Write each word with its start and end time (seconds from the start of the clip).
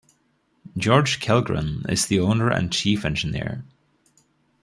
George 0.75 1.19
Kellgren 1.19 1.87
is 1.87 2.07
the 2.07 2.19
owner 2.19 2.49
and 2.49 2.73
Chief 2.73 3.05
Engineer. 3.05 3.63